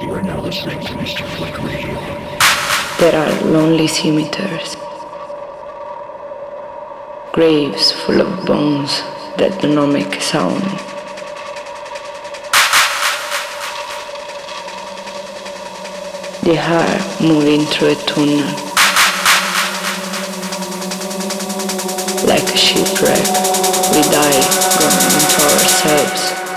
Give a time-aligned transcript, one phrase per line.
[0.00, 0.14] There
[3.16, 4.76] are lonely cemeteries,
[7.32, 9.02] graves full of bones
[9.38, 10.62] that do not make sound.
[16.44, 18.46] The heart moving through a tunnel,
[22.24, 23.26] like a shipwreck,
[23.90, 24.42] we die
[24.78, 26.47] going into ourselves.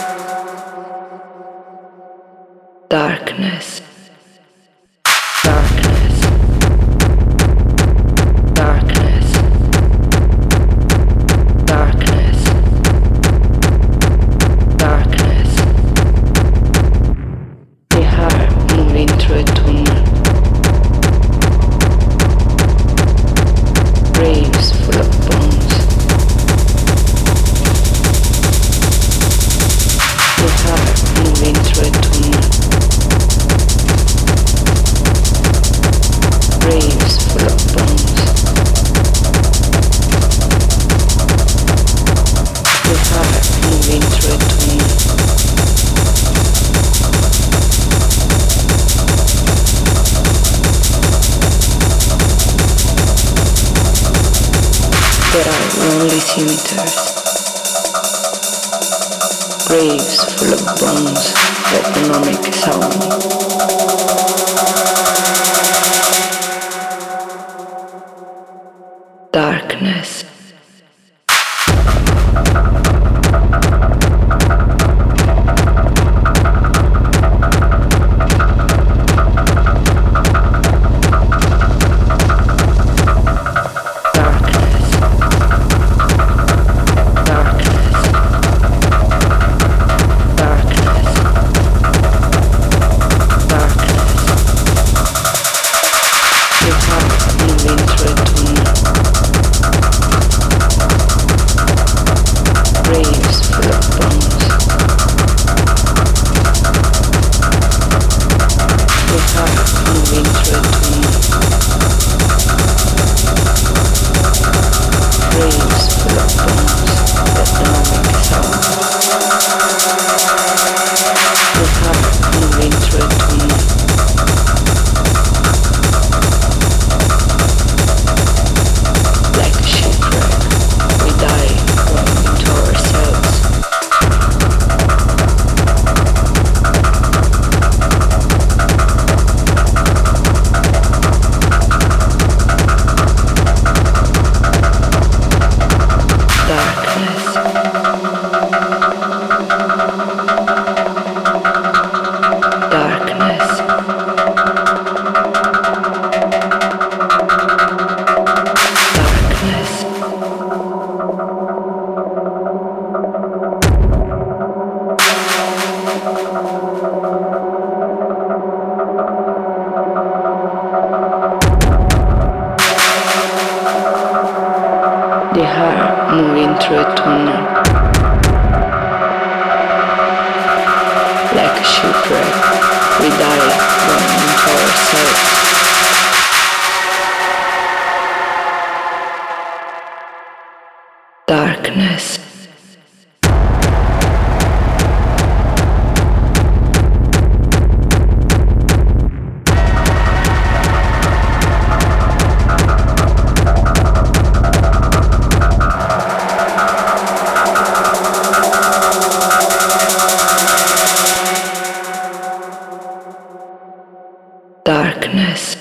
[214.71, 215.57] darkness.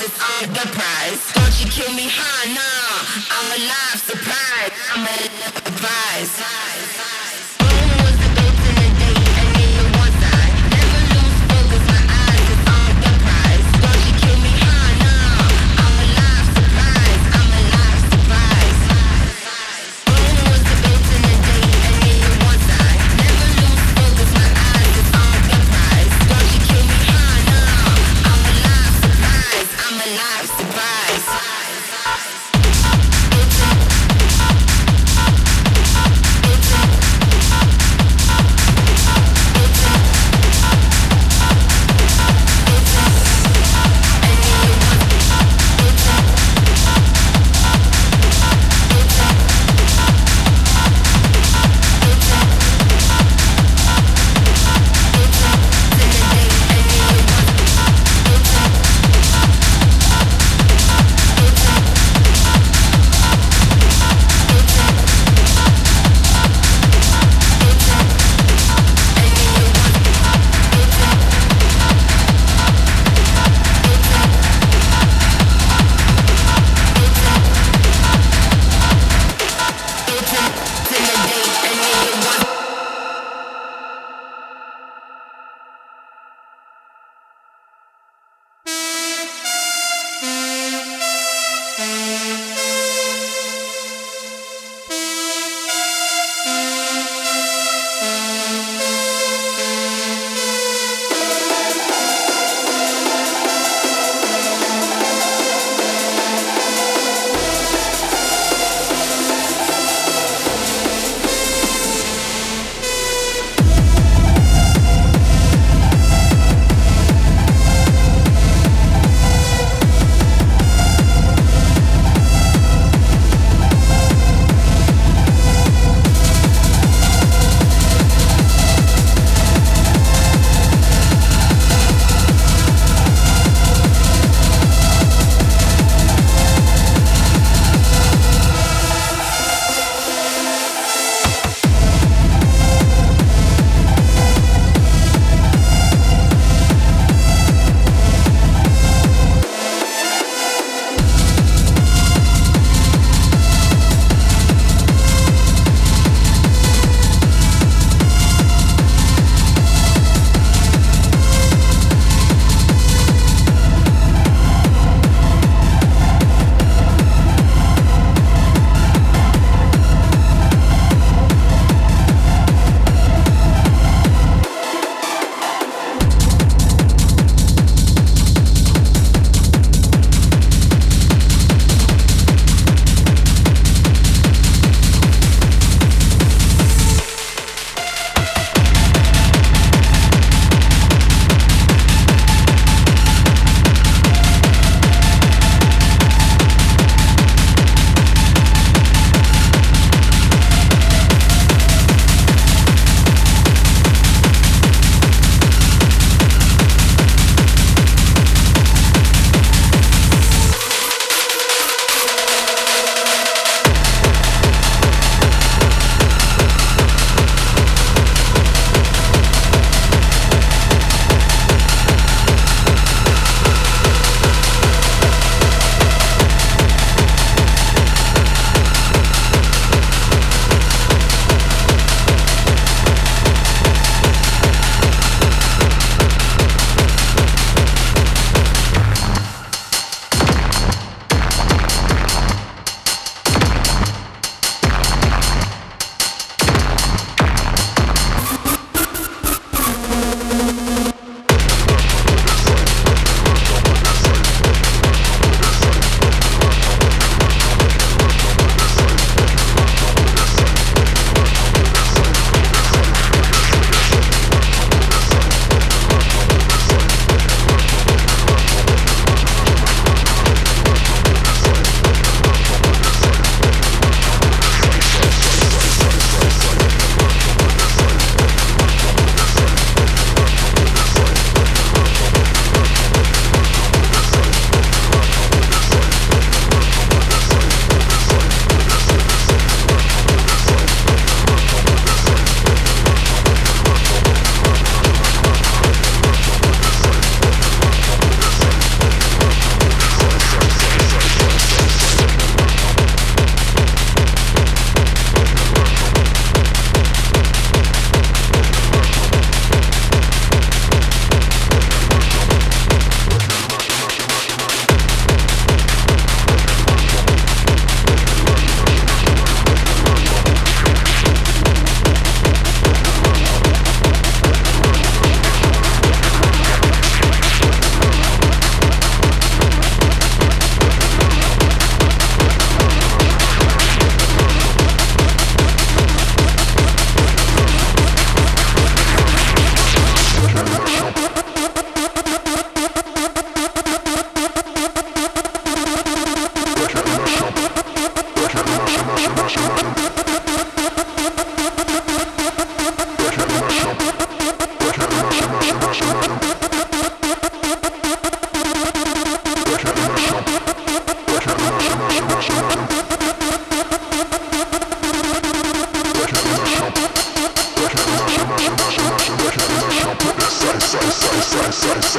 [0.00, 1.32] is on the prize.
[1.34, 2.54] Don't you kill me, huh?
[2.54, 2.98] Nah,
[3.34, 4.72] I'm a alive, surprise.
[4.94, 5.14] I'm a
[5.66, 6.97] alive, surprise.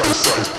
[0.10, 0.59] Fuck.